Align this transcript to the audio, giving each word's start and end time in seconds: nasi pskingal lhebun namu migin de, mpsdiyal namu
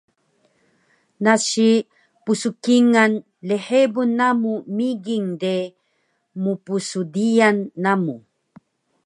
nasi 1.23 1.69
pskingal 2.25 3.13
lhebun 3.47 4.09
namu 4.19 4.53
migin 4.75 5.25
de, 5.41 5.55
mpsdiyal 6.43 7.57
namu 7.83 8.15